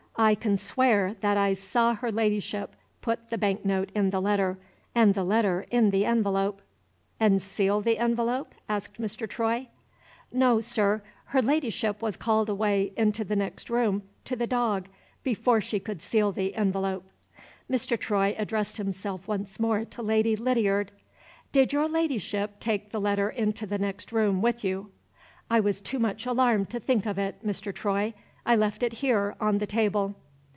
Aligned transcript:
"I 0.17 0.35
can 0.35 0.55
swear 0.55 1.15
that 1.21 1.35
I 1.35 1.53
saw 1.55 1.95
her 1.95 2.11
Ladyship 2.11 2.75
put 3.01 3.31
the 3.31 3.39
bank 3.39 3.65
note 3.65 3.91
in 3.95 4.11
the 4.11 4.19
letter, 4.21 4.59
and 4.93 5.15
the 5.15 5.23
letter 5.23 5.65
in 5.71 5.89
the 5.89 6.05
envelope." 6.05 6.61
"And 7.19 7.41
seal 7.41 7.81
the 7.81 7.97
envelope?" 7.97 8.53
asked 8.69 8.99
Mr. 9.01 9.27
Troy. 9.27 9.67
"No, 10.31 10.59
sir. 10.59 11.01
Her 11.25 11.41
Ladyship 11.41 12.03
was 12.03 12.17
called 12.17 12.49
away 12.49 12.93
into 12.95 13.23
the 13.23 13.37
next 13.37 13.67
room 13.71 14.03
to 14.25 14.35
the 14.35 14.45
dog, 14.45 14.89
before 15.23 15.59
she 15.59 15.79
could 15.79 16.03
seal 16.03 16.31
the 16.31 16.53
envelope." 16.55 17.09
Mr. 17.67 17.97
Troy 17.99 18.35
addressed 18.37 18.77
himself 18.77 19.27
once 19.27 19.59
more 19.59 19.85
to 19.85 20.03
Lady 20.03 20.35
Lydiard. 20.35 20.91
"Did 21.51 21.73
your 21.73 21.87
Ladyship 21.89 22.59
take 22.59 22.91
the 22.91 23.01
letter 23.01 23.29
into 23.29 23.65
the 23.65 23.79
next 23.79 24.11
room 24.11 24.39
with 24.39 24.63
you?" 24.63 24.91
"I 25.49 25.61
was 25.61 25.81
too 25.81 25.97
much 25.97 26.27
alarmed 26.27 26.69
to 26.71 26.79
think 26.79 27.07
of 27.07 27.17
it, 27.17 27.43
Mr. 27.43 27.73
Troy. 27.73 28.13
I 28.43 28.55
left 28.55 28.81
it 28.81 28.93
here, 28.93 29.35
on 29.39 29.59
the 29.59 29.67
table." 29.67 30.15